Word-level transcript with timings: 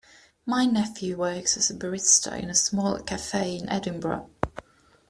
My 0.47 0.65
nephew 0.65 1.15
works 1.15 1.55
as 1.57 1.69
a 1.69 1.75
barista 1.75 2.31
in 2.41 2.49
a 2.49 2.55
small 2.55 2.97
cafe 3.03 3.55
in 3.55 3.69
Edinburgh. 3.69 4.31